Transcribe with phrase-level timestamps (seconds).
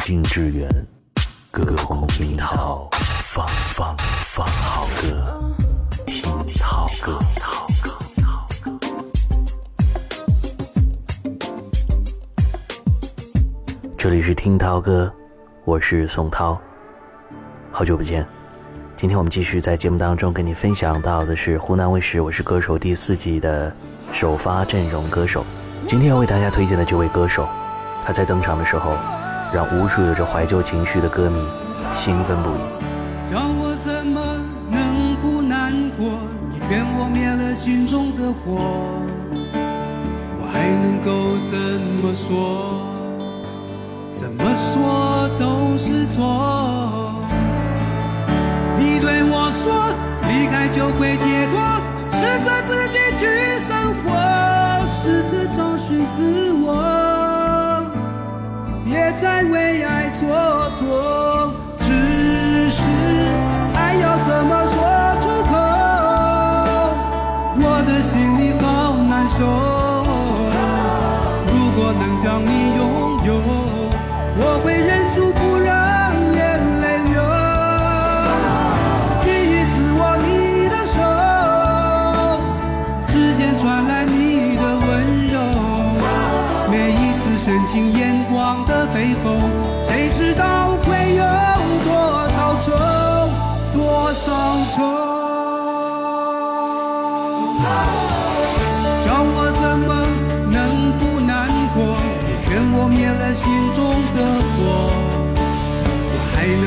[0.00, 0.68] 近致远，
[1.50, 2.88] 隔空听涛，
[3.22, 5.52] 放放放好歌，
[6.06, 6.22] 听
[6.58, 7.18] 涛歌。
[13.96, 15.12] 这里是听涛哥，
[15.64, 16.58] 我是宋涛，
[17.70, 18.26] 好久不见。
[18.96, 23.74] 今天我们继续在节目当中跟你分享到的是湖南卫视《我是歌手》第四季的
[24.12, 25.44] 首发阵容歌手。
[25.86, 27.46] 今天要为大家推荐的这位歌手，
[28.04, 28.96] 他在登场的时候，
[29.52, 31.40] 让无数有着怀旧情绪的歌迷
[31.94, 32.60] 兴奋不已。
[33.30, 34.20] 叫我怎么
[34.70, 36.20] 能不难过？
[36.50, 38.58] 你劝我灭了心中的火，
[40.40, 41.58] 我还能够怎
[42.02, 42.82] 么说？
[44.14, 47.12] 怎么说都是错。
[48.78, 49.94] 你对我说，
[50.28, 56.72] 离开就会解脱，试着自己去生活，试着找寻自我，
[58.88, 60.24] 别再为爱蹉
[60.80, 61.52] 跎。
[61.78, 62.80] 只是
[63.74, 64.74] 爱要怎么说
[65.20, 65.52] 出口，
[67.60, 69.44] 我的心里好难受。
[71.52, 72.80] 如果能将你拥
[73.26, 73.30] 有，
[87.48, 89.40] 深情眼光的背后，
[89.82, 91.24] 谁知道会有
[91.82, 92.72] 多少愁，
[93.72, 94.26] 多少
[94.76, 94.76] 愁。
[99.02, 99.90] 叫我怎么
[100.52, 101.96] 能不难过？
[102.28, 104.18] 你劝我灭了心中的
[104.52, 104.92] 火，
[106.12, 106.66] 我还能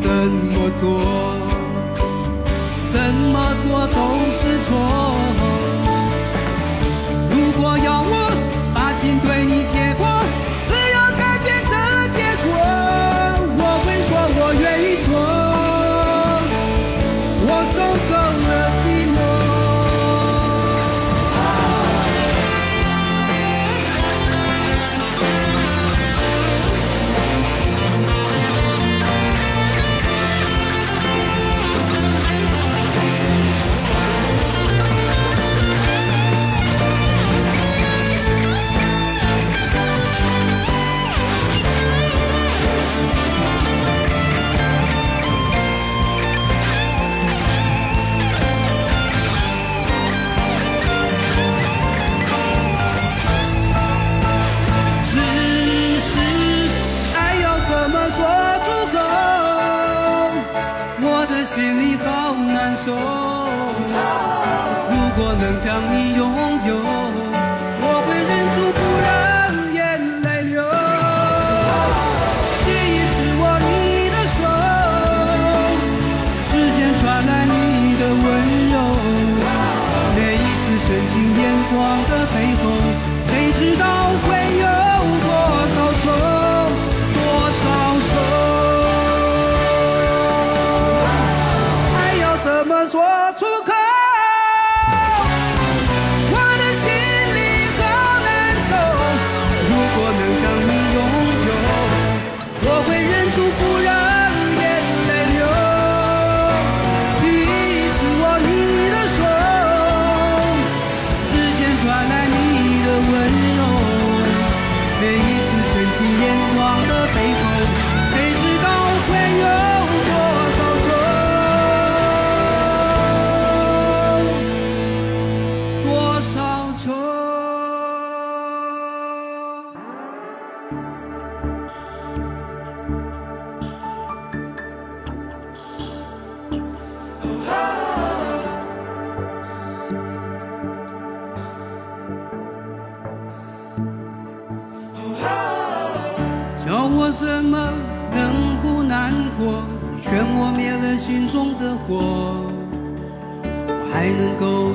[0.00, 0.08] 怎
[0.54, 1.04] 么做？
[2.90, 4.00] 怎么做都
[4.32, 4.72] 是错。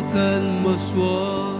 [0.07, 1.53] 怎么说？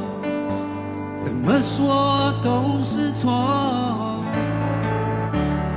[1.17, 4.23] 怎么说都是错。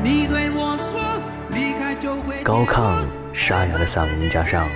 [0.02, 1.00] 你对我说，
[1.50, 4.66] 离开就会高亢沙哑的嗓音加上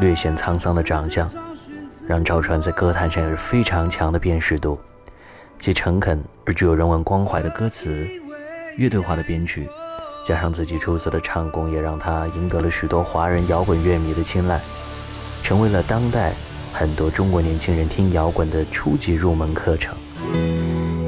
[0.00, 1.28] 略显沧桑的长相，
[2.06, 4.78] 让赵传在歌坛上有着非常强的辨识度。
[5.58, 8.06] 其诚恳而具有人文关怀的歌词，
[8.76, 9.68] 乐队化的编曲，
[10.26, 14.60] 加上自己出色的唱功，也让他赢得了许多华人摇滚乐迷的青睐，
[15.42, 16.32] 成为了当代
[16.76, 19.96] 很多中国年轻人听摇滚的初级入门课程。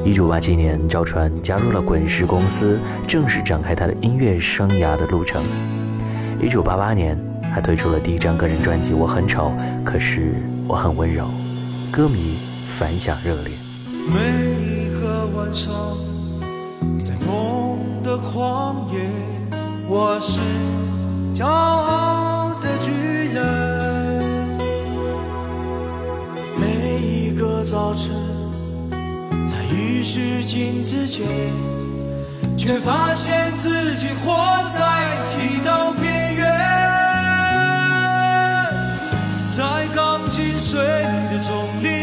[0.05, 5.43] 一九八七年，赵传加入了滚石公司，正式展开他的音乐生涯的路程。
[6.41, 7.19] 一九八八年，
[7.53, 9.53] 还推出了第一张个人专辑《我很丑，
[9.85, 10.37] 可是
[10.69, 11.25] 我很温柔》，
[11.91, 12.39] 歌迷
[12.69, 13.53] 反响热烈。
[13.89, 14.15] 每
[14.63, 15.75] 一个晚上，
[17.03, 19.01] 在梦的旷野，
[19.89, 20.39] 我是
[21.35, 22.93] 骄傲的巨
[23.35, 23.66] 人。
[27.67, 28.15] 早晨。
[29.49, 31.27] 在浴室镜子前，
[32.57, 34.37] 却发现自己活
[34.71, 36.47] 在剃刀边缘，
[39.51, 41.96] 在钢筋水泥的丛林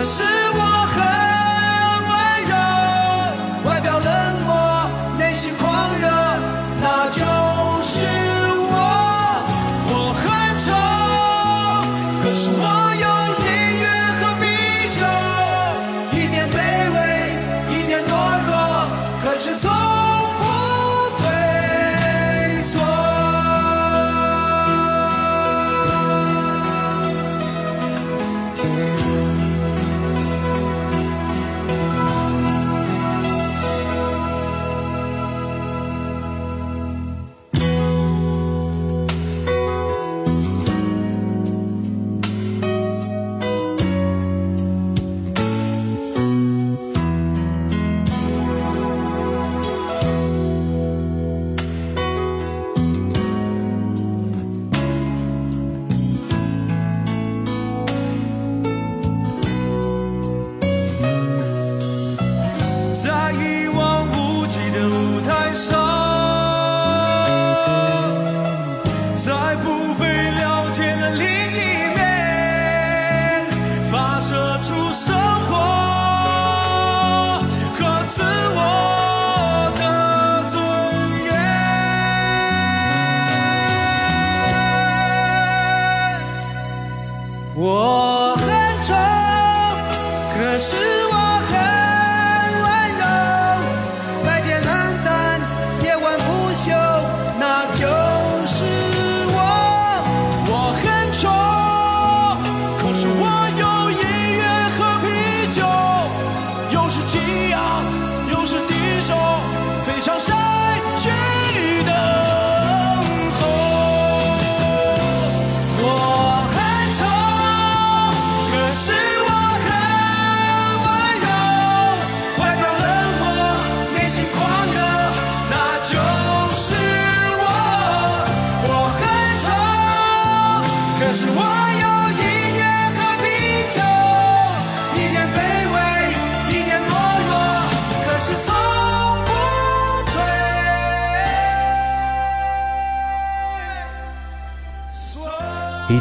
[0.00, 0.49] 可是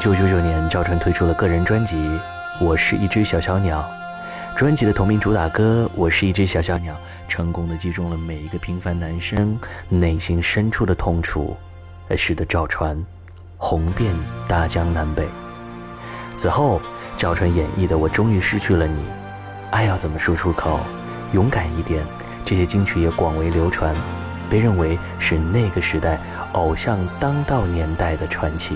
[0.10, 1.96] 九九九年，赵传推出了个人专辑
[2.60, 3.88] 《我是一只小小鸟》，
[4.58, 6.96] 专辑的同名主打歌《我是一只小小鸟》
[7.28, 9.56] 成功的击中了每一个平凡男生
[9.88, 11.56] 内心深处的痛楚，
[12.10, 13.00] 而使得赵传
[13.56, 14.16] 红遍
[14.48, 15.30] 大江南北。
[16.36, 16.82] 此后，
[17.16, 19.00] 赵传演绎的《我终于失去了你》，
[19.70, 20.80] 爱要怎么说出口？
[21.34, 22.04] 勇敢一点，
[22.44, 23.96] 这些金曲也广为流传，
[24.50, 26.20] 被认为是那个时代
[26.54, 28.75] 偶像当道年代的传奇。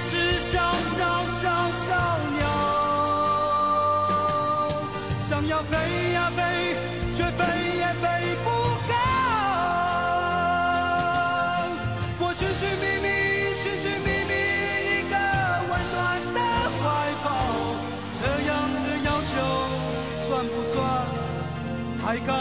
[0.00, 0.08] 一。
[0.08, 0.58] 只小
[0.96, 1.94] 小小小
[2.38, 2.42] 鸟，
[5.22, 5.76] 想要飞
[6.12, 6.42] 呀飞，
[7.14, 7.44] 却飞
[7.76, 8.48] 也飞不
[8.88, 8.94] 高。
[12.18, 13.08] 我寻寻觅觅，
[13.62, 14.32] 寻寻觅觅
[14.88, 15.14] 一个
[15.68, 15.98] 温暖
[16.34, 16.38] 的
[16.80, 16.82] 怀
[17.22, 17.28] 抱，
[18.20, 18.50] 这样
[18.82, 19.30] 的要求
[20.28, 20.74] 算不算
[22.02, 22.32] 太高？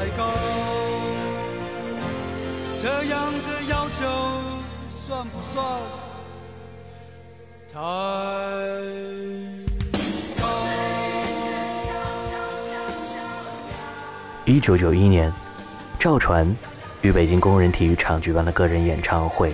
[0.00, 0.32] 太高？
[2.82, 4.06] 这样的要求
[5.06, 5.62] 算不算？
[7.70, 7.78] 太。
[14.46, 15.30] 一九九一年，
[15.98, 16.50] 赵传
[17.02, 19.52] 于北京工人体育场举办了个人演唱会。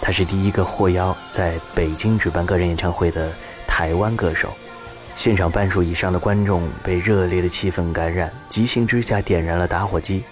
[0.00, 3.32] 他是第一个获邀在北京举办个人演唱会的
[3.66, 4.52] 台湾歌手。
[5.20, 10.24] 现场半数以上的观众被热烈的气氛感染，急性之下点燃了打火机。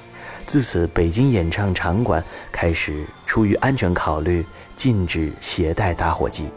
[0.46, 6.48] 自此，北京演唱场馆开始出于安全考虑，禁止携带打火机。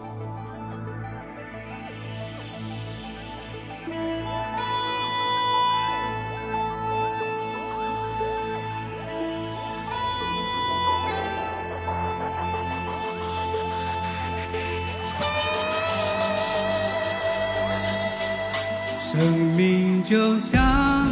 [19.11, 19.19] 生
[19.57, 21.05] 命就像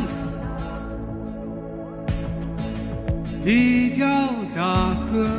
[3.45, 4.07] 一条
[4.55, 5.38] 大河，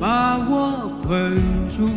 [0.00, 1.88] 把我困住，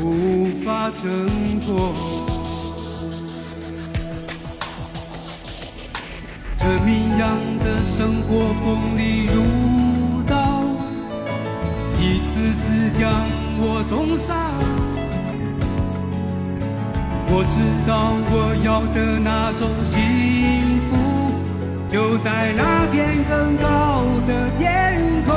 [0.00, 1.92] 无法挣脱。
[6.58, 10.62] 这迷样的生活锋利如刀，
[11.98, 13.10] 一次次将
[13.58, 14.36] 我重伤。
[17.34, 17.56] 我知
[17.88, 21.11] 道我要的那种幸福。
[21.92, 25.34] 就在那片更高的天空，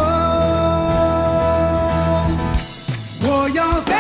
[3.24, 3.92] 我要飞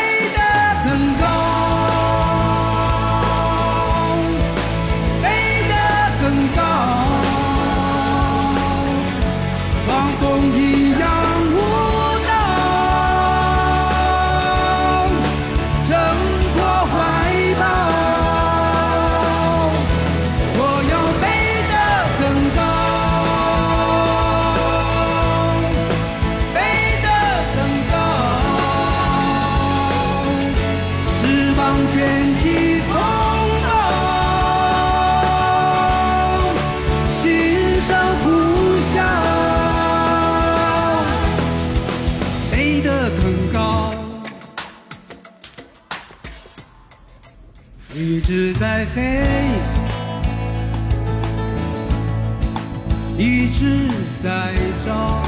[53.17, 53.87] 一直
[54.21, 54.53] 在
[54.85, 55.21] 找，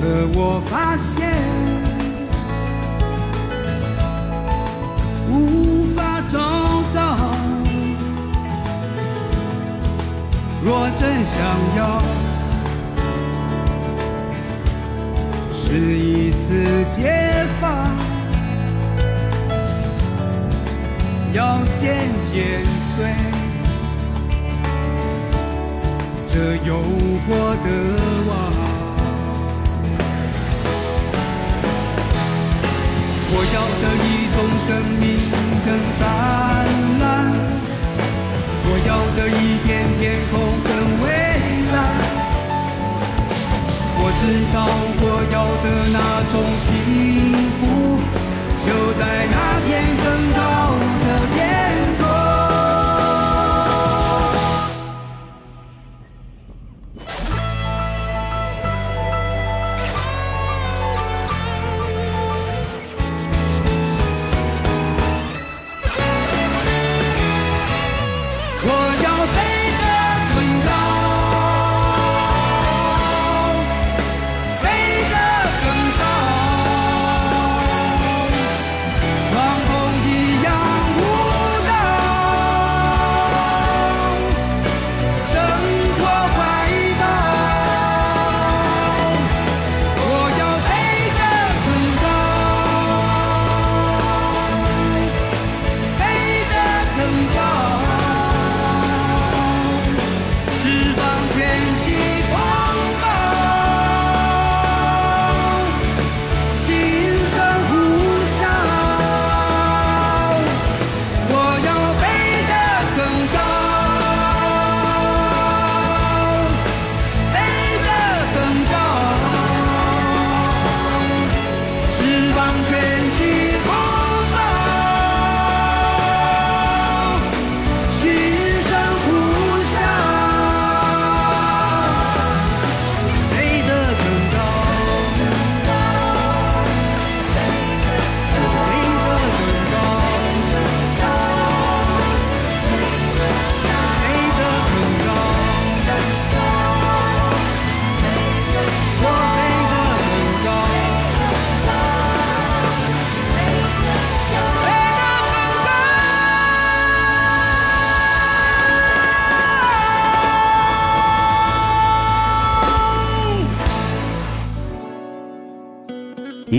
[0.00, 1.32] 可我发现
[5.30, 6.38] 无法找
[6.92, 7.16] 到。
[10.64, 11.36] 若真想
[11.76, 12.02] 要，
[15.54, 17.96] 是一次解放。
[21.32, 22.64] 要先剪
[22.96, 23.37] 碎
[26.38, 26.72] 这诱
[27.26, 27.28] 惑
[27.64, 27.68] 的
[28.28, 28.30] 网。
[33.30, 34.66] 我要的一种生
[35.00, 35.04] 命
[35.66, 35.68] 更
[35.98, 36.00] 灿
[37.00, 37.02] 烂，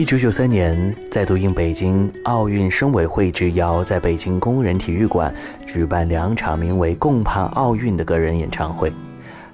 [0.10, 5.32] 九九三年，再度应北京奥运申委会之邀，在北京工人体育馆
[5.68, 8.92] 举办两场名为《共盼奥运》的个人演唱会。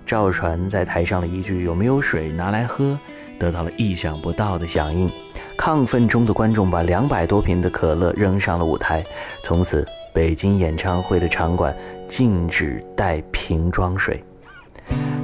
[0.05, 2.97] 赵传在台上的一句“有没有水拿来喝”，
[3.37, 5.11] 得到了意想不到的响应。
[5.57, 9.03] 亢奋中的观众把两百多瓶的可乐扔上了舞台，
[9.43, 11.75] 从此北京演唱会的场馆
[12.07, 14.23] 禁止带瓶装水。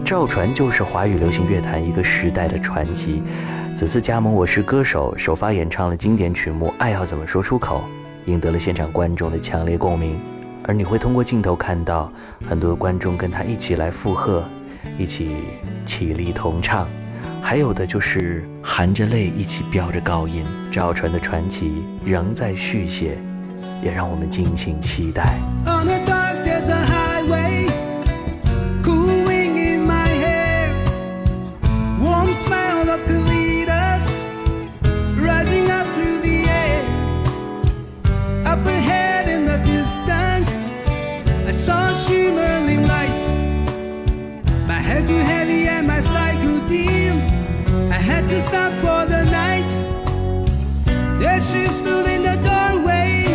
[0.04, 3.24] 赵传就是华语流行乐坛一个时代的传奇。
[3.74, 7.84] 此次加盟《我是歌手》，首发演唱了经典曲目《爱要怎么说出口》，
[8.30, 10.20] 赢得了现场观众的强烈共鸣。
[10.64, 12.12] 而你会通过镜头看到
[12.48, 14.46] 很多观众跟他一起来附和，
[15.00, 15.36] 一起
[15.86, 16.88] 起立同唱，
[17.42, 20.46] 还有的就是含着泪一起飙着高音。
[20.70, 23.18] 赵传的传奇仍在续写，
[23.82, 25.40] 也让我们敬请期待。
[51.52, 53.26] She stood in the doorway.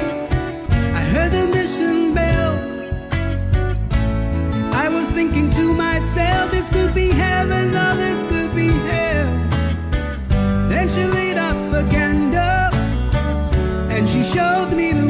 [1.01, 2.53] I heard the mission bell.
[4.73, 9.29] I was thinking to myself, this could be heaven or this could be hell.
[10.71, 12.73] Then she lit up a candle
[13.95, 15.06] and she showed me the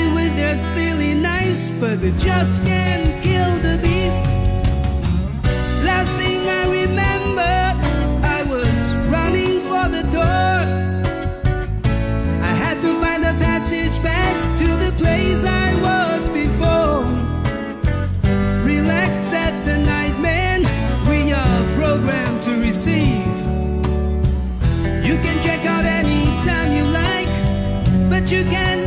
[0.00, 4.22] away with their steely knives, but they just can't kill the beast.
[5.84, 7.54] Last thing I remember,
[8.36, 10.58] I was running for the door.
[12.42, 17.04] I had to find a passage back to the place I was before.
[18.64, 20.14] Relax at the night,
[21.08, 23.36] we are programmed to receive.
[25.06, 27.32] You can check out anytime you like,
[28.10, 28.79] but you can't.